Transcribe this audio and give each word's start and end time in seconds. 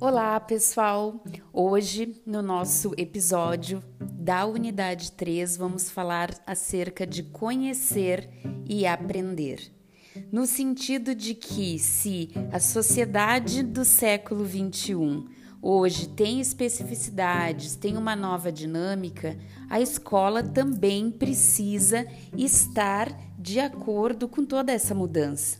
Olá, 0.00 0.40
pessoal! 0.40 1.22
Hoje, 1.52 2.22
no 2.24 2.40
nosso 2.40 2.94
episódio 2.96 3.84
da 4.00 4.46
unidade 4.46 5.12
3, 5.12 5.58
vamos 5.58 5.90
falar 5.90 6.30
acerca 6.46 7.06
de 7.06 7.22
conhecer 7.22 8.30
e 8.66 8.86
aprender. 8.86 9.70
No 10.32 10.46
sentido 10.46 11.14
de 11.14 11.34
que, 11.34 11.78
se 11.78 12.30
a 12.50 12.58
sociedade 12.58 13.62
do 13.62 13.84
século 13.84 14.42
21 14.42 15.28
hoje 15.60 16.08
tem 16.08 16.40
especificidades, 16.40 17.76
tem 17.76 17.98
uma 17.98 18.16
nova 18.16 18.50
dinâmica, 18.50 19.36
a 19.68 19.82
escola 19.82 20.42
também 20.42 21.10
precisa 21.10 22.06
estar 22.34 23.14
de 23.38 23.60
acordo 23.60 24.26
com 24.26 24.46
toda 24.46 24.72
essa 24.72 24.94
mudança. 24.94 25.58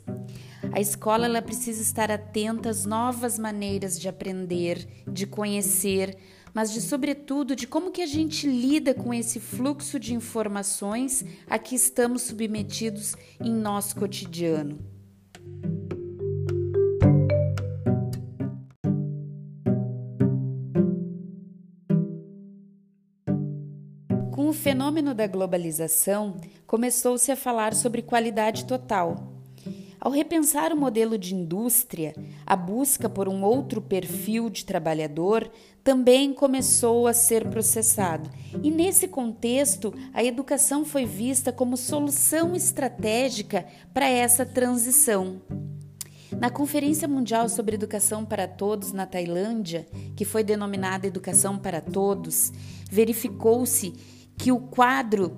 A 0.73 0.81
escola 0.81 1.27
ela 1.27 1.43
precisa 1.43 1.83
estar 1.83 2.13
atenta 2.13 2.71
às 2.71 2.87
novas 2.87 3.39
maneiras 3.39 3.99
de 3.99 4.09
aprender, 4.09 4.87
de 5.07 5.27
conhecer, 5.27 6.17
mas 6.55 6.73
de 6.73 6.81
sobretudo 6.81 7.57
de 7.57 7.67
como 7.67 7.91
que 7.91 8.01
a 8.01 8.07
gente 8.07 8.47
lida 8.47 8.95
com 8.95 9.13
esse 9.13 9.41
fluxo 9.41 9.99
de 9.99 10.15
informações 10.15 11.25
a 11.49 11.59
que 11.59 11.75
estamos 11.75 12.23
submetidos 12.23 13.17
em 13.41 13.53
nosso 13.53 13.97
cotidiano. 13.97 14.79
Com 24.31 24.49
o 24.49 24.53
fenômeno 24.53 25.15
da 25.15 25.27
globalização, 25.27 26.41
começou-se 26.65 27.31
a 27.31 27.37
falar 27.37 27.75
sobre 27.75 28.03
qualidade 28.03 28.65
total 28.67 29.30
ao 30.01 30.11
repensar 30.11 30.73
o 30.73 30.77
modelo 30.77 31.19
de 31.19 31.35
indústria, 31.35 32.15
a 32.47 32.57
busca 32.57 33.09
por 33.09 33.29
um 33.29 33.45
outro 33.45 33.83
perfil 33.83 34.49
de 34.49 34.65
trabalhador 34.65 35.51
também 35.85 36.33
começou 36.33 37.07
a 37.07 37.13
ser 37.13 37.49
processado. 37.49 38.31
E 38.63 38.71
nesse 38.71 39.07
contexto, 39.07 39.93
a 40.15 40.25
educação 40.25 40.85
foi 40.85 41.05
vista 41.05 41.53
como 41.53 41.77
solução 41.77 42.57
estratégica 42.57 43.67
para 43.93 44.09
essa 44.09 44.47
transição. 44.47 45.43
Na 46.39 46.49
Conferência 46.49 47.07
Mundial 47.07 47.49
sobre 47.49 47.75
Educação 47.75 48.25
para 48.25 48.49
Todos 48.49 48.93
na 48.93 49.05
Tailândia, 49.05 49.87
que 50.17 50.25
foi 50.25 50.43
denominada 50.43 51.07
Educação 51.07 51.59
para 51.59 51.81
Todos, 51.81 52.53
verificou-se 52.91 53.93
que 54.39 54.51
o 54.51 54.61
quadro 54.61 55.37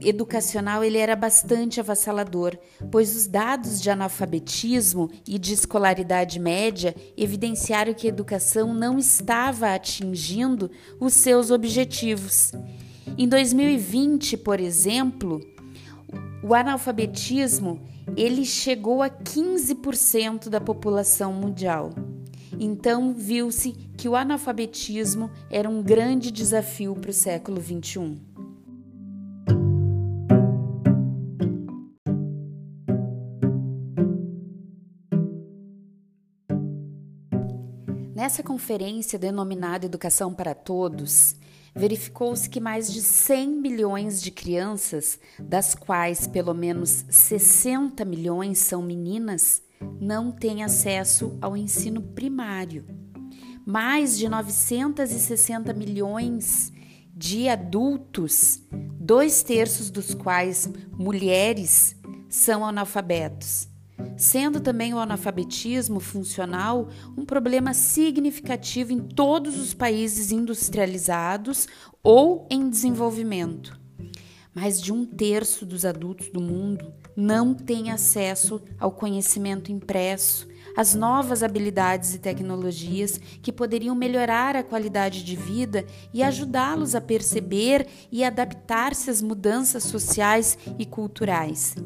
educacional 0.00 0.84
ele 0.84 0.98
era 0.98 1.16
bastante 1.16 1.80
avassalador, 1.80 2.56
pois 2.90 3.14
os 3.16 3.26
dados 3.26 3.80
de 3.80 3.90
analfabetismo 3.90 5.10
e 5.26 5.38
de 5.38 5.52
escolaridade 5.52 6.38
média 6.38 6.94
evidenciaram 7.16 7.94
que 7.94 8.06
a 8.06 8.10
educação 8.10 8.72
não 8.72 8.98
estava 8.98 9.74
atingindo 9.74 10.70
os 11.00 11.14
seus 11.14 11.50
objetivos. 11.50 12.52
Em 13.16 13.26
2020, 13.28 14.36
por 14.36 14.60
exemplo, 14.60 15.40
o 16.42 16.54
analfabetismo 16.54 17.80
ele 18.16 18.44
chegou 18.44 19.02
a 19.02 19.10
15% 19.10 20.48
da 20.48 20.60
população 20.60 21.32
mundial. 21.32 21.90
Então, 22.58 23.14
viu-se 23.14 23.72
que 23.96 24.08
o 24.08 24.16
analfabetismo 24.16 25.30
era 25.50 25.68
um 25.68 25.82
grande 25.82 26.30
desafio 26.30 26.94
para 26.94 27.10
o 27.10 27.14
século 27.14 27.60
21. 27.60 28.37
Nessa 38.28 38.42
conferência 38.42 39.18
denominada 39.18 39.86
Educação 39.86 40.34
para 40.34 40.54
Todos, 40.54 41.34
verificou-se 41.74 42.46
que 42.50 42.60
mais 42.60 42.92
de 42.92 43.00
100 43.00 43.48
milhões 43.48 44.20
de 44.20 44.30
crianças, 44.30 45.18
das 45.38 45.74
quais 45.74 46.26
pelo 46.26 46.52
menos 46.52 47.06
60 47.08 48.04
milhões 48.04 48.58
são 48.58 48.82
meninas, 48.82 49.62
não 49.98 50.30
têm 50.30 50.62
acesso 50.62 51.38
ao 51.40 51.56
ensino 51.56 52.02
primário. 52.02 52.84
Mais 53.64 54.18
de 54.18 54.28
960 54.28 55.72
milhões 55.72 56.70
de 57.16 57.48
adultos, 57.48 58.60
dois 59.00 59.42
terços 59.42 59.90
dos 59.90 60.12
quais 60.12 60.68
mulheres, 60.98 61.96
são 62.28 62.62
analfabetos 62.62 63.67
sendo 64.16 64.60
também 64.60 64.92
o 64.94 64.98
analfabetismo 64.98 66.00
funcional 66.00 66.88
um 67.16 67.24
problema 67.24 67.72
significativo 67.72 68.92
em 68.92 68.98
todos 68.98 69.58
os 69.58 69.74
países 69.74 70.32
industrializados 70.32 71.68
ou 72.02 72.46
em 72.50 72.68
desenvolvimento. 72.68 73.78
Mais 74.54 74.80
de 74.80 74.92
um 74.92 75.04
terço 75.04 75.64
dos 75.64 75.84
adultos 75.84 76.30
do 76.30 76.40
mundo 76.40 76.92
não 77.16 77.54
tem 77.54 77.92
acesso 77.92 78.60
ao 78.78 78.90
conhecimento 78.90 79.70
impresso, 79.70 80.48
às 80.76 80.94
novas 80.96 81.42
habilidades 81.42 82.14
e 82.14 82.18
tecnologias 82.18 83.18
que 83.40 83.52
poderiam 83.52 83.94
melhorar 83.94 84.56
a 84.56 84.64
qualidade 84.64 85.22
de 85.22 85.36
vida 85.36 85.84
e 86.12 86.22
ajudá-los 86.22 86.94
a 86.96 87.00
perceber 87.00 87.86
e 88.10 88.24
adaptar-se 88.24 89.10
às 89.10 89.22
mudanças 89.22 89.84
sociais 89.84 90.58
e 90.76 90.84
culturais 90.84 91.76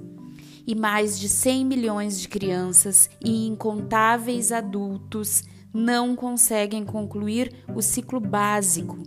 e 0.66 0.74
mais 0.74 1.18
de 1.18 1.28
100 1.28 1.64
milhões 1.64 2.20
de 2.20 2.28
crianças 2.28 3.10
e 3.24 3.46
incontáveis 3.46 4.52
adultos 4.52 5.42
não 5.72 6.14
conseguem 6.14 6.84
concluir 6.84 7.64
o 7.74 7.80
ciclo 7.80 8.20
básico, 8.20 8.98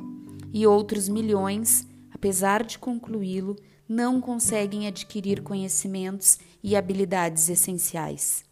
e 0.53 0.65
outros 0.65 1.09
milhões, 1.09 1.85
apesar 2.13 2.63
de 2.63 2.79
concluí-lo, 2.79 3.57
não 3.89 4.21
conseguem 4.21 4.87
adquirir 4.87 5.41
conhecimentos 5.41 6.39
e 6.63 6.77
habilidades 6.77 7.49
essenciais. 7.49 8.44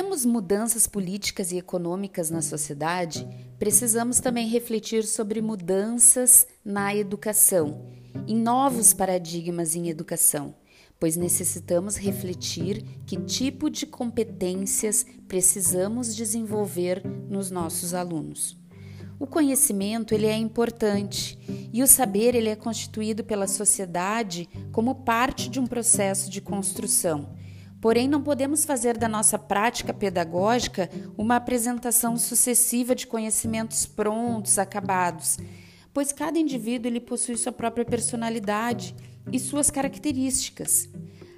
Temos 0.00 0.24
mudanças 0.24 0.86
políticas 0.86 1.52
e 1.52 1.58
econômicas 1.58 2.30
na 2.30 2.40
sociedade, 2.40 3.28
precisamos 3.58 4.18
também 4.18 4.48
refletir 4.48 5.04
sobre 5.04 5.42
mudanças 5.42 6.46
na 6.64 6.96
educação, 6.96 7.84
em 8.26 8.34
novos 8.34 8.94
paradigmas 8.94 9.76
em 9.76 9.90
educação, 9.90 10.54
pois 10.98 11.16
necessitamos 11.16 11.98
refletir 11.98 12.82
que 13.04 13.14
tipo 13.18 13.68
de 13.68 13.84
competências 13.84 15.04
precisamos 15.28 16.16
desenvolver 16.16 17.06
nos 17.28 17.50
nossos 17.50 17.92
alunos. 17.92 18.56
O 19.18 19.26
conhecimento 19.26 20.14
ele 20.14 20.28
é 20.28 20.34
importante 20.34 21.38
e 21.74 21.82
o 21.82 21.86
saber 21.86 22.34
ele 22.34 22.48
é 22.48 22.56
constituído 22.56 23.22
pela 23.22 23.46
sociedade 23.46 24.48
como 24.72 24.94
parte 24.94 25.50
de 25.50 25.60
um 25.60 25.66
processo 25.66 26.30
de 26.30 26.40
construção 26.40 27.38
Porém, 27.80 28.06
não 28.06 28.22
podemos 28.22 28.64
fazer 28.64 28.98
da 28.98 29.08
nossa 29.08 29.38
prática 29.38 29.94
pedagógica 29.94 30.90
uma 31.16 31.36
apresentação 31.36 32.16
sucessiva 32.16 32.94
de 32.94 33.06
conhecimentos 33.06 33.86
prontos, 33.86 34.58
acabados, 34.58 35.38
pois 35.92 36.12
cada 36.12 36.38
indivíduo 36.38 36.90
ele 36.90 37.00
possui 37.00 37.36
sua 37.36 37.52
própria 37.52 37.84
personalidade 37.84 38.94
e 39.32 39.38
suas 39.38 39.70
características. 39.70 40.90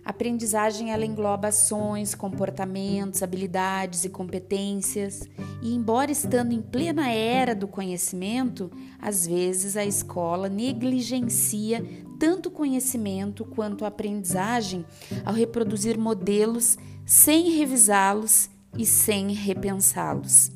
A 0.04 0.10
aprendizagem 0.10 0.90
ela 0.90 1.06
engloba 1.06 1.48
ações, 1.48 2.12
comportamentos, 2.12 3.22
habilidades 3.22 4.04
e 4.04 4.08
competências, 4.08 5.28
e 5.62 5.72
embora 5.72 6.10
estando 6.10 6.52
em 6.52 6.60
plena 6.60 7.08
era 7.08 7.54
do 7.54 7.68
conhecimento, 7.68 8.68
às 9.00 9.24
vezes 9.28 9.76
a 9.76 9.84
escola 9.84 10.48
negligencia 10.48 11.84
tanto 12.22 12.52
conhecimento 12.52 13.44
quanto 13.44 13.84
aprendizagem 13.84 14.86
ao 15.24 15.34
reproduzir 15.34 15.98
modelos 15.98 16.78
sem 17.04 17.50
revisá-los 17.50 18.48
e 18.78 18.86
sem 18.86 19.32
repensá-los. 19.32 20.52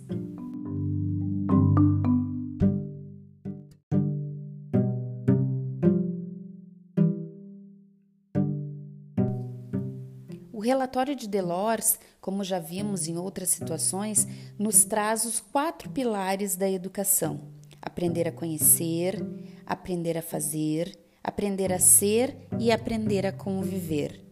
O 10.52 10.60
relatório 10.60 11.16
de 11.16 11.26
Delors, 11.26 11.98
como 12.20 12.44
já 12.44 12.60
vimos 12.60 13.08
em 13.08 13.18
outras 13.18 13.48
situações, 13.48 14.24
nos 14.56 14.84
traz 14.84 15.24
os 15.24 15.40
quatro 15.40 15.90
pilares 15.90 16.54
da 16.54 16.70
educação: 16.70 17.40
aprender 17.82 18.28
a 18.28 18.32
conhecer, 18.32 19.20
aprender 19.66 20.16
a 20.16 20.22
fazer, 20.22 21.05
aprender 21.26 21.73
a 21.73 21.78
ser 21.78 22.37
e 22.58 22.70
aprender 22.70 23.26
a 23.26 23.32
conviver. 23.32 24.25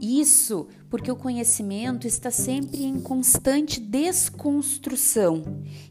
Isso 0.00 0.68
porque 0.88 1.10
o 1.10 1.16
conhecimento 1.16 2.06
está 2.06 2.30
sempre 2.30 2.84
em 2.84 3.00
constante 3.00 3.80
desconstrução. 3.80 5.42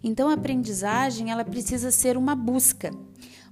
Então 0.04 0.30
a 0.30 0.34
aprendizagem 0.34 1.32
ela 1.32 1.44
precisa 1.44 1.92
ser 1.92 2.16
uma 2.16 2.36
busca, 2.36 2.92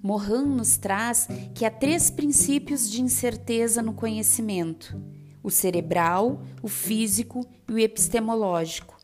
Morin 0.03 0.45
nos 0.45 0.77
traz 0.77 1.27
que 1.53 1.63
há 1.63 1.69
três 1.69 2.09
princípios 2.09 2.89
de 2.89 3.01
incerteza 3.01 3.81
no 3.81 3.93
conhecimento: 3.93 4.99
o 5.43 5.51
cerebral, 5.51 6.41
o 6.61 6.67
físico 6.67 7.45
e 7.69 7.73
o 7.73 7.79
epistemológico. 7.79 9.00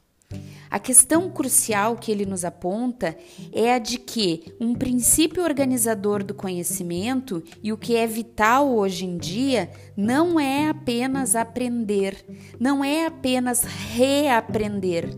A 0.69 0.79
questão 0.79 1.29
crucial 1.29 1.95
que 1.95 2.11
ele 2.11 2.25
nos 2.25 2.43
aponta 2.43 3.15
é 3.53 3.73
a 3.73 3.79
de 3.79 3.97
que 3.97 4.53
um 4.59 4.75
princípio 4.75 5.43
organizador 5.43 6.23
do 6.23 6.33
conhecimento 6.33 7.43
e 7.63 7.71
o 7.71 7.77
que 7.77 7.95
é 7.95 8.05
vital 8.05 8.69
hoje 8.75 9.05
em 9.05 9.17
dia 9.17 9.69
não 9.95 10.39
é 10.39 10.69
apenas 10.69 11.35
aprender, 11.35 12.25
não 12.59 12.83
é 12.83 13.05
apenas 13.05 13.63
reaprender, 13.63 15.09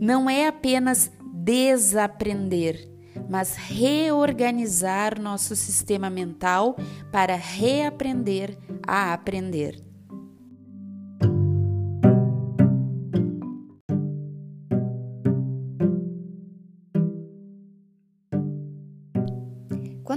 não 0.00 0.28
é 0.28 0.48
apenas 0.48 1.10
desaprender, 1.32 2.88
mas 3.28 3.54
reorganizar 3.54 5.20
nosso 5.20 5.54
sistema 5.54 6.10
mental 6.10 6.76
para 7.12 7.36
reaprender 7.36 8.58
a 8.86 9.12
aprender. 9.12 9.89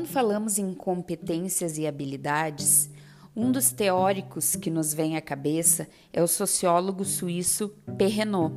Quando 0.04 0.12
falamos 0.12 0.58
em 0.58 0.74
competências 0.74 1.78
e 1.78 1.88
habilidades, 1.88 2.90
um 3.34 3.50
dos 3.54 3.72
teóricos 3.72 4.54
que 4.54 4.70
nos 4.70 4.94
vem 4.94 5.16
à 5.16 5.22
cabeça 5.22 5.88
é 6.12 6.22
o 6.22 6.28
sociólogo 6.28 7.06
suíço 7.06 7.70
Perrenot. 7.98 8.54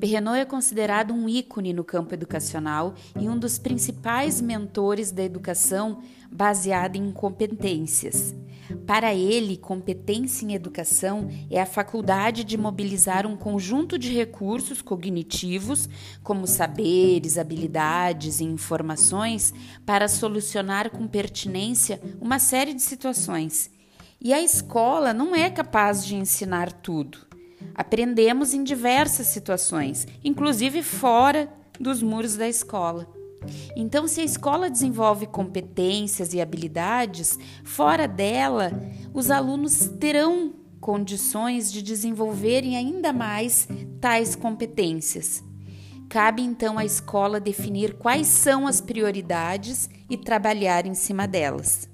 Perrenot 0.00 0.38
é 0.38 0.44
considerado 0.44 1.12
um 1.12 1.28
ícone 1.28 1.72
no 1.72 1.84
campo 1.84 2.14
educacional 2.14 2.94
e 3.18 3.28
um 3.28 3.38
dos 3.38 3.58
principais 3.58 4.40
mentores 4.40 5.10
da 5.10 5.22
educação 5.22 6.02
baseada 6.30 6.96
em 6.96 7.10
competências. 7.12 8.34
Para 8.86 9.14
ele, 9.14 9.56
competência 9.56 10.44
em 10.44 10.54
educação 10.54 11.28
é 11.50 11.60
a 11.60 11.66
faculdade 11.66 12.42
de 12.42 12.56
mobilizar 12.56 13.26
um 13.26 13.36
conjunto 13.36 13.98
de 13.98 14.12
recursos 14.12 14.82
cognitivos, 14.82 15.88
como 16.22 16.46
saberes, 16.46 17.38
habilidades 17.38 18.40
e 18.40 18.44
informações, 18.44 19.54
para 19.84 20.08
solucionar 20.08 20.90
com 20.90 21.06
pertinência 21.06 22.00
uma 22.20 22.38
série 22.38 22.74
de 22.74 22.82
situações. 22.82 23.70
E 24.20 24.32
a 24.32 24.40
escola 24.40 25.12
não 25.12 25.34
é 25.34 25.50
capaz 25.50 26.04
de 26.04 26.16
ensinar 26.16 26.72
tudo. 26.72 27.25
Aprendemos 27.74 28.54
em 28.54 28.64
diversas 28.64 29.26
situações, 29.28 30.06
inclusive 30.24 30.82
fora 30.82 31.52
dos 31.78 32.02
muros 32.02 32.36
da 32.36 32.48
escola. 32.48 33.06
Então, 33.76 34.08
se 34.08 34.20
a 34.20 34.24
escola 34.24 34.70
desenvolve 34.70 35.26
competências 35.26 36.34
e 36.34 36.40
habilidades, 36.40 37.38
fora 37.64 38.08
dela, 38.08 38.72
os 39.12 39.30
alunos 39.30 39.88
terão 40.00 40.54
condições 40.80 41.72
de 41.72 41.82
desenvolverem 41.82 42.76
ainda 42.76 43.12
mais 43.12 43.68
tais 44.00 44.34
competências. 44.34 45.42
Cabe 46.08 46.42
então 46.42 46.78
à 46.78 46.84
escola 46.84 47.40
definir 47.40 47.94
quais 47.94 48.28
são 48.28 48.66
as 48.66 48.80
prioridades 48.80 49.90
e 50.08 50.16
trabalhar 50.16 50.86
em 50.86 50.94
cima 50.94 51.26
delas. 51.26 51.88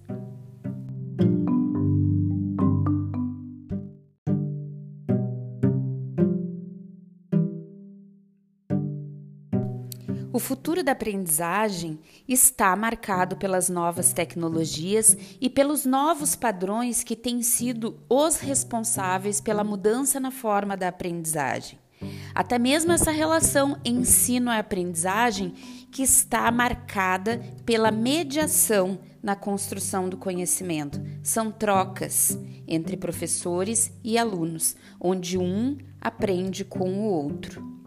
Futuro 10.43 10.83
da 10.83 10.93
aprendizagem 10.93 11.99
está 12.29 12.75
marcado 12.75 13.37
pelas 13.37 13.69
novas 13.69 14.13
tecnologias 14.13 15.17
e 15.41 15.49
pelos 15.49 15.87
novos 15.87 16.35
padrões 16.35 17.05
que 17.05 17.15
têm 17.15 17.43
sido 17.43 17.99
os 18.09 18.41
responsáveis 18.41 19.41
pela 19.41 19.63
mudança 19.63 20.19
na 20.19 20.33
forma 20.33 20.77
da 20.77 20.89
aprendizagem. 20.89 21.79
Até 22.35 22.59
mesmo 22.59 22.91
essa 22.91 23.13
relação 23.13 23.79
ensino-aprendizagem 23.85 25.55
que 25.93 26.03
está 26.03 26.51
marcada 26.51 27.41
pela 27.65 27.93
mediação 27.93 28.99
na 29.23 29.37
construção 29.37 30.09
do 30.09 30.17
conhecimento. 30.17 31.01
São 31.23 31.53
trocas 31.53 32.37
entre 32.67 32.97
professores 32.97 33.93
e 34.03 34.19
alunos, 34.19 34.75
onde 35.01 35.39
um 35.39 35.79
aprende 36.01 36.65
com 36.65 36.91
o 36.91 37.05
outro. 37.05 37.82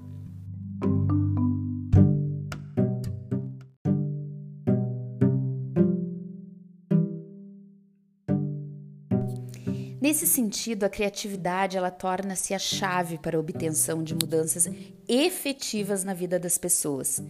Nesse 10.05 10.27
sentido, 10.27 10.83
a 10.83 10.89
criatividade 10.89 11.75
ela 11.77 11.89
torna-se 11.89 12.53
a 12.53 12.59
chave 12.59 13.17
para 13.17 13.37
a 13.37 13.39
obtenção 13.39 14.03
de 14.03 14.13
mudanças 14.13 14.69
efetivas 15.07 16.03
na 16.03 16.13
vida 16.13 16.37
das 16.37 16.59
pessoas. 16.59 17.23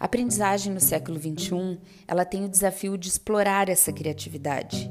A 0.00 0.06
aprendizagem 0.06 0.72
no 0.72 0.80
século 0.80 1.20
XXI 1.20 1.78
ela 2.08 2.24
tem 2.24 2.42
o 2.42 2.48
desafio 2.48 2.96
de 2.96 3.06
explorar 3.06 3.68
essa 3.68 3.92
criatividade. 3.92 4.90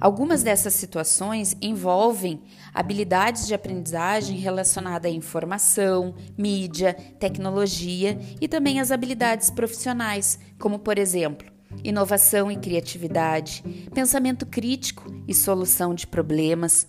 Algumas 0.00 0.42
dessas 0.42 0.74
situações 0.74 1.56
envolvem 1.62 2.42
habilidades 2.74 3.46
de 3.46 3.54
aprendizagem 3.54 4.36
relacionada 4.38 5.06
à 5.06 5.10
informação, 5.12 6.16
mídia, 6.36 6.94
tecnologia 7.20 8.18
e 8.40 8.48
também 8.48 8.80
as 8.80 8.90
habilidades 8.90 9.50
profissionais, 9.50 10.36
como 10.58 10.80
por 10.80 10.98
exemplo, 10.98 11.51
inovação 11.82 12.50
e 12.50 12.56
criatividade, 12.56 13.62
pensamento 13.94 14.46
crítico 14.46 15.12
e 15.26 15.34
solução 15.34 15.94
de 15.94 16.06
problemas, 16.06 16.86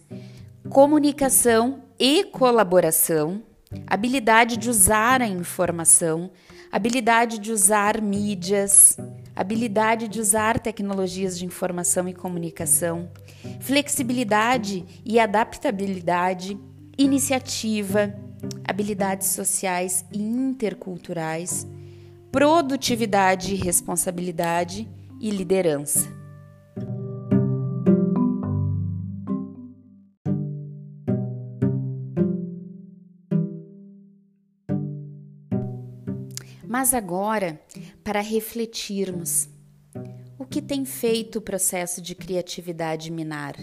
comunicação 0.70 1.84
e 2.00 2.24
colaboração, 2.26 3.44
habilidade 3.88 4.58
de 4.58 4.70
usar 4.70 5.22
a 5.22 5.28
informação, 5.28 6.32
habilidade 6.72 7.40
de 7.40 7.52
usar 7.52 8.02
mídias, 8.02 8.98
habilidade 9.36 10.08
de 10.08 10.20
usar 10.20 10.60
tecnologias 10.60 11.38
de 11.38 11.46
informação 11.46 12.08
e 12.08 12.14
comunicação, 12.14 13.10
flexibilidade 13.60 14.86
e 15.06 15.20
adaptabilidade, 15.20 16.58
iniciativa, 16.98 18.14
habilidades 18.68 19.28
sociais 19.28 20.06
e 20.12 20.20
interculturais 20.20 21.68
produtividade, 22.34 23.54
responsabilidade 23.54 24.90
e 25.22 25.30
liderança. 25.30 26.12
Mas 36.68 36.96
agora, 36.96 37.62
para 38.04 38.20
refletirmos, 38.20 39.48
o 40.40 40.44
que 40.44 40.60
tem 40.60 40.86
feito 40.86 41.38
o 41.38 41.42
processo 41.42 42.02
de 42.02 42.16
criatividade 42.16 43.12
minar? 43.12 43.56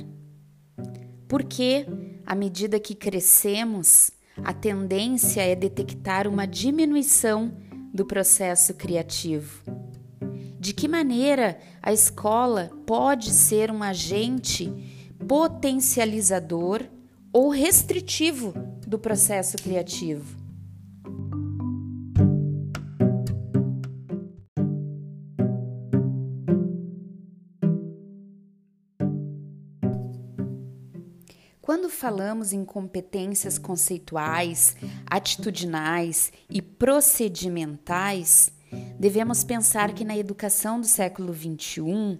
Porque, 1.27 1.87
à 2.25 2.37
medida 2.37 2.79
que 2.79 2.95
crescemos, 2.95 4.13
a 4.45 4.53
tendência 4.53 5.41
é 5.41 5.57
detectar 5.57 6.29
uma 6.29 6.47
diminuição 6.47 7.53
do 7.93 8.05
processo 8.05 8.75
criativo. 8.75 9.63
De 10.59 10.73
que 10.73 10.87
maneira 10.87 11.59
a 11.83 11.93
escola 11.93 12.71
pode 12.87 13.31
ser 13.31 13.71
um 13.71 13.83
agente 13.83 14.73
potencializador 15.27 16.85
ou 17.33 17.51
restritivo 17.51 18.53
do 18.87 18.99
processo 18.99 19.57
criativo? 19.57 20.40
Quando 31.71 31.89
falamos 31.89 32.53
em 32.53 32.65
competências 32.65 33.57
conceituais, 33.57 34.77
atitudinais 35.07 36.33
e 36.51 36.61
procedimentais, 36.61 38.53
devemos 38.99 39.45
pensar 39.45 39.95
que 39.95 40.05
na 40.05 40.19
educação 40.19 40.81
do 40.81 40.87
século 40.89 41.33
XXI 41.33 42.19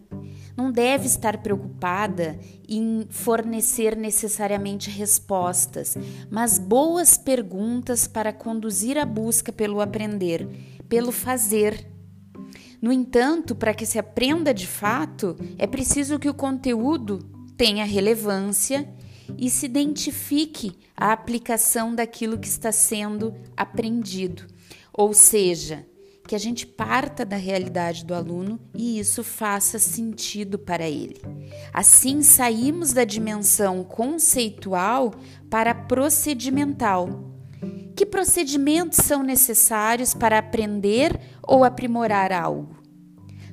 não 0.57 0.71
deve 0.71 1.07
estar 1.07 1.39
preocupada 1.39 2.39
em 2.69 3.09
fornecer 3.11 3.97
necessariamente 3.97 4.89
respostas, 4.89 5.97
mas 6.31 6.57
boas 6.57 7.19
perguntas 7.19 8.07
para 8.07 8.33
conduzir 8.33 8.97
a 8.97 9.05
busca 9.05 9.53
pelo 9.53 9.81
aprender, 9.81 10.47
pelo 10.89 11.11
fazer. 11.11 11.89
No 12.81 12.93
entanto, 12.93 13.57
para 13.57 13.75
que 13.75 13.85
se 13.85 13.99
aprenda 13.99 14.55
de 14.55 14.69
fato, 14.69 15.37
é 15.59 15.67
preciso 15.67 16.21
que 16.21 16.29
o 16.29 16.35
conteúdo 16.35 17.19
tenha 17.57 17.85
relevância 17.85 18.89
e 19.39 19.51
se 19.51 19.67
identifique 19.67 20.73
a 20.97 21.13
aplicação 21.13 21.95
daquilo 21.95 22.39
que 22.39 22.49
está 22.49 22.71
sendo 22.73 23.35
aprendido, 23.57 24.47
ou 24.93 25.13
seja, 25.13 25.87
que 26.31 26.35
a 26.37 26.39
gente 26.39 26.65
parta 26.65 27.25
da 27.25 27.37
realidade 27.37 28.05
do 28.05 28.15
aluno 28.15 28.61
e 28.73 29.01
isso 29.01 29.25
faça 29.25 29.81
sentido 29.81 30.59
para 30.59 30.89
ele. 30.89 31.21
Assim, 31.73 32.23
saímos 32.23 32.93
da 32.93 33.03
dimensão 33.03 33.83
conceitual 33.83 35.13
para 35.51 35.75
procedimental. 35.75 37.35
Que 37.97 38.07
procedimentos 38.07 38.99
são 38.99 39.25
necessários 39.25 40.15
para 40.15 40.39
aprender 40.39 41.19
ou 41.43 41.65
aprimorar 41.65 42.31
algo? 42.33 42.80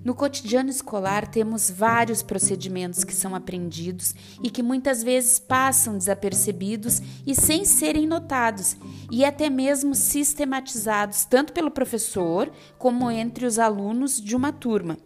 No 0.07 0.15
cotidiano 0.15 0.69
escolar, 0.69 1.27
temos 1.27 1.69
vários 1.69 2.23
procedimentos 2.23 3.03
que 3.03 3.13
são 3.13 3.35
aprendidos 3.35 4.15
e 4.41 4.49
que 4.49 4.63
muitas 4.63 5.03
vezes 5.03 5.37
passam 5.37 5.97
desapercebidos 5.97 7.01
e 7.25 7.35
sem 7.35 7.65
serem 7.65 8.07
notados, 8.07 8.77
e 9.11 9.25
até 9.25 9.49
mesmo 9.49 9.93
sistematizados 9.93 11.25
tanto 11.25 11.51
pelo 11.51 11.69
professor 11.69 12.49
como 12.77 13.11
entre 13.11 13.45
os 13.45 13.59
alunos 13.59 14.21
de 14.21 14.33
uma 14.33 14.53
turma. 14.53 14.97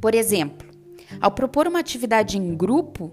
Por 0.00 0.14
exemplo, 0.14 0.68
ao 1.20 1.32
propor 1.32 1.66
uma 1.66 1.80
atividade 1.80 2.38
em 2.38 2.54
grupo, 2.54 3.10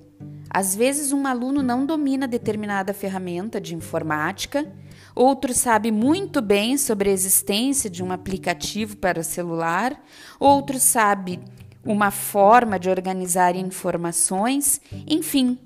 às 0.54 0.76
vezes 0.76 1.12
um 1.12 1.26
aluno 1.26 1.64
não 1.64 1.86
domina 1.86 2.28
determinada 2.28 2.94
ferramenta 2.94 3.60
de 3.60 3.74
informática 3.74 4.68
Outro 5.16 5.54
sabe 5.54 5.92
muito 5.92 6.42
bem 6.42 6.78
sobre 6.78 7.10
a 7.10 7.14
existência 7.14 7.90
de 7.90 8.04
um 8.04 8.12
aplicativo 8.12 8.96
para 8.96 9.24
celular, 9.24 10.02
outro 10.40 10.80
sabe 10.80 11.40
uma 11.84 12.12
forma 12.12 12.80
de 12.80 12.90
organizar 12.90 13.56
informações, 13.56 14.80
enfim, 15.08 15.58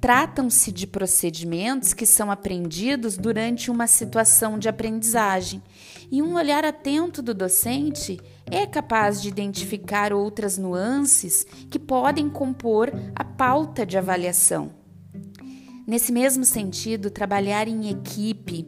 tratam-se 0.00 0.70
de 0.70 0.86
procedimentos 0.86 1.92
que 1.92 2.06
são 2.06 2.30
aprendidos 2.30 3.16
durante 3.16 3.70
uma 3.70 3.86
situação 3.86 4.58
de 4.58 4.68
aprendizagem, 4.68 5.62
e 6.10 6.22
um 6.22 6.34
olhar 6.34 6.64
atento 6.64 7.20
do 7.20 7.34
docente 7.34 8.20
é 8.50 8.66
capaz 8.66 9.20
de 9.20 9.28
identificar 9.28 10.12
outras 10.12 10.58
nuances 10.58 11.46
que 11.70 11.78
podem 11.78 12.28
compor 12.28 12.92
a 13.14 13.24
pauta 13.24 13.84
de 13.86 13.96
avaliação. 13.96 14.70
Nesse 15.86 16.12
mesmo 16.12 16.44
sentido, 16.44 17.10
trabalhar 17.10 17.68
em 17.68 17.90
equipe, 17.90 18.66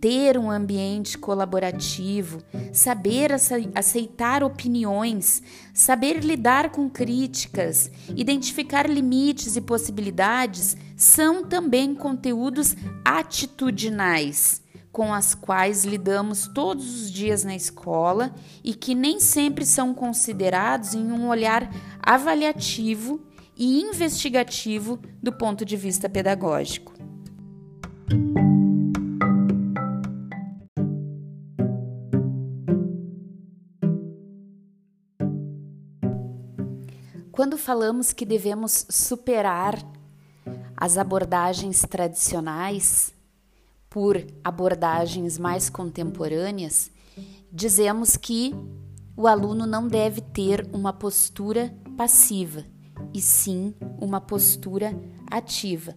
ter 0.00 0.38
um 0.38 0.50
ambiente 0.50 1.18
colaborativo, 1.18 2.38
saber 2.72 3.30
aceitar 3.74 4.42
opiniões, 4.44 5.42
saber 5.74 6.24
lidar 6.24 6.70
com 6.70 6.88
críticas, 6.88 7.90
identificar 8.16 8.88
limites 8.88 9.56
e 9.56 9.60
possibilidades 9.60 10.76
são 10.96 11.44
também 11.44 11.94
conteúdos 11.94 12.76
atitudinais 13.04 14.62
com 14.98 15.14
as 15.14 15.32
quais 15.32 15.84
lidamos 15.84 16.48
todos 16.48 17.02
os 17.02 17.08
dias 17.08 17.44
na 17.44 17.54
escola 17.54 18.34
e 18.64 18.74
que 18.74 18.96
nem 18.96 19.20
sempre 19.20 19.64
são 19.64 19.94
considerados 19.94 20.92
em 20.92 21.12
um 21.12 21.28
olhar 21.28 21.72
avaliativo 22.02 23.20
e 23.56 23.80
investigativo 23.80 24.98
do 25.22 25.32
ponto 25.32 25.64
de 25.64 25.76
vista 25.76 26.08
pedagógico. 26.08 26.92
Quando 37.30 37.56
falamos 37.56 38.12
que 38.12 38.26
devemos 38.26 38.84
superar 38.90 39.78
as 40.76 40.98
abordagens 40.98 41.82
tradicionais 41.88 43.16
por 43.98 44.24
abordagens 44.44 45.38
mais 45.38 45.68
contemporâneas, 45.68 46.88
dizemos 47.50 48.16
que 48.16 48.54
o 49.16 49.26
aluno 49.26 49.66
não 49.66 49.88
deve 49.88 50.20
ter 50.20 50.70
uma 50.72 50.92
postura 50.92 51.74
passiva, 51.96 52.64
e 53.12 53.20
sim 53.20 53.74
uma 54.00 54.20
postura 54.20 54.96
ativa. 55.28 55.96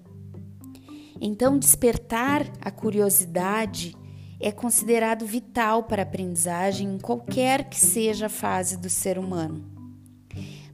Então, 1.21 1.59
despertar 1.59 2.51
a 2.59 2.71
curiosidade 2.71 3.95
é 4.39 4.51
considerado 4.51 5.23
vital 5.23 5.83
para 5.83 6.01
a 6.01 6.03
aprendizagem 6.03 6.95
em 6.95 6.97
qualquer 6.97 7.69
que 7.69 7.79
seja 7.79 8.25
a 8.25 8.29
fase 8.29 8.77
do 8.77 8.89
ser 8.89 9.19
humano. 9.19 9.63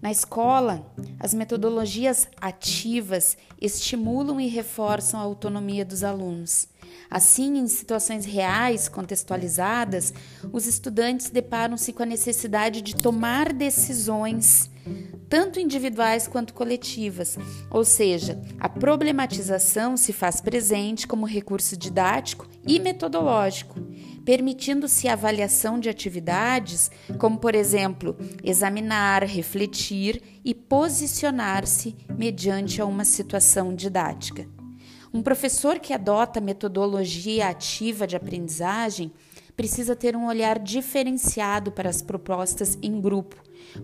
Na 0.01 0.11
escola, 0.11 0.89
as 1.19 1.33
metodologias 1.33 2.29
ativas 2.39 3.35
estimulam 3.59 4.39
e 4.39 4.47
reforçam 4.47 5.19
a 5.19 5.23
autonomia 5.23 5.83
dos 5.83 6.05
alunos. 6.05 6.69
Assim, 7.09 7.57
em 7.57 7.67
situações 7.67 8.25
reais, 8.25 8.87
contextualizadas, 8.87 10.13
os 10.51 10.65
estudantes 10.65 11.29
deparam-se 11.29 11.93
com 11.93 12.03
a 12.03 12.05
necessidade 12.05 12.81
de 12.81 12.95
tomar 12.95 13.53
decisões, 13.53 14.69
tanto 15.29 15.59
individuais 15.59 16.27
quanto 16.27 16.53
coletivas, 16.53 17.37
ou 17.69 17.83
seja, 17.83 18.41
a 18.59 18.69
problematização 18.69 19.97
se 19.97 20.13
faz 20.13 20.41
presente 20.41 21.07
como 21.07 21.25
recurso 21.25 21.75
didático 21.75 22.47
e 22.65 22.79
metodológico 22.79 23.75
permitindo-se 24.27 25.07
a 25.07 25.13
avaliação 25.13 25.79
de 25.79 25.87
atividades, 25.87 26.91
como, 27.17 27.37
por 27.37 27.55
exemplo, 27.55 28.13
examinar, 28.43 29.23
refletir 29.23 30.21
e 30.43 30.53
posicionar-se 30.53 31.95
mediante 32.09 32.81
a 32.81 32.85
uma 32.85 33.05
situação 33.05 33.73
didática. 33.73 34.45
Um 35.13 35.21
professor 35.21 35.79
que 35.79 35.93
adota 35.93 36.41
metodologia 36.41 37.47
ativa 37.47 38.05
de 38.05 38.15
aprendizagem 38.15 39.11
precisa 39.55 39.95
ter 39.95 40.15
um 40.15 40.27
olhar 40.27 40.59
diferenciado 40.59 41.71
para 41.71 41.89
as 41.89 42.01
propostas 42.01 42.77
em 42.81 43.01
grupo, 43.01 43.35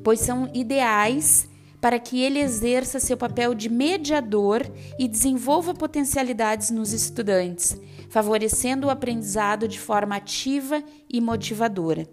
pois 0.03 0.19
são 0.19 0.49
ideais 0.53 1.49
para 1.81 1.99
que 1.99 2.21
ele 2.21 2.39
exerça 2.39 2.99
seu 2.99 3.17
papel 3.17 3.53
de 3.53 3.69
mediador 3.69 4.61
e 4.97 5.05
desenvolva 5.07 5.73
potencialidades 5.73 6.69
nos 6.69 6.93
estudantes, 6.93 7.75
favorecendo 8.09 8.87
o 8.87 8.89
aprendizado 8.89 9.67
de 9.67 9.79
forma 9.79 10.15
ativa 10.15 10.81
e 11.09 11.19
motivadora. 11.19 12.07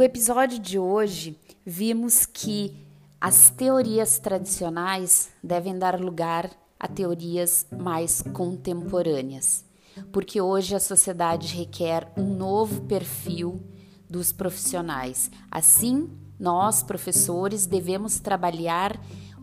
No 0.00 0.04
episódio 0.04 0.58
de 0.58 0.78
hoje, 0.78 1.38
vimos 1.62 2.24
que 2.24 2.86
as 3.20 3.50
teorias 3.50 4.18
tradicionais 4.18 5.28
devem 5.44 5.78
dar 5.78 6.00
lugar 6.00 6.50
a 6.78 6.88
teorias 6.88 7.66
mais 7.70 8.22
contemporâneas, 8.32 9.62
porque 10.10 10.40
hoje 10.40 10.74
a 10.74 10.80
sociedade 10.80 11.54
requer 11.54 12.10
um 12.16 12.34
novo 12.34 12.80
perfil 12.84 13.60
dos 14.08 14.32
profissionais. 14.32 15.30
Assim, 15.50 16.08
nós, 16.38 16.82
professores, 16.82 17.66
devemos 17.66 18.20
trabalhar 18.20 18.98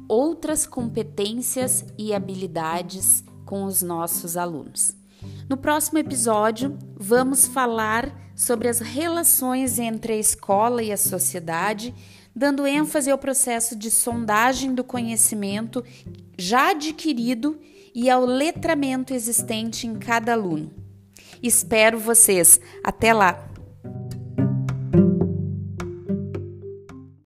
outras 0.07 0.65
competências 0.65 1.85
e 1.99 2.15
habilidades 2.15 3.23
com 3.45 3.63
os 3.63 3.83
nossos 3.83 4.35
alunos. 4.35 4.97
No 5.49 5.55
próximo 5.55 5.97
episódio, 5.97 6.77
vamos 6.95 7.47
falar 7.47 8.13
sobre 8.35 8.67
as 8.67 8.79
relações 8.79 9.79
entre 9.79 10.13
a 10.13 10.17
escola 10.17 10.83
e 10.83 10.91
a 10.91 10.97
sociedade 10.97 11.95
dando 12.37 12.67
ênfase 12.67 13.09
ao 13.09 13.17
processo 13.17 13.75
de 13.75 13.89
sondagem 13.89 14.75
do 14.75 14.83
conhecimento 14.83 15.83
já 16.37 16.69
adquirido 16.69 17.59
e 17.95 18.11
ao 18.11 18.23
letramento 18.25 19.11
existente 19.11 19.87
em 19.87 19.95
cada 19.95 20.33
aluno. 20.33 20.71
Espero 21.41 21.97
vocês. 21.97 22.61
Até 22.83 23.11
lá! 23.11 23.46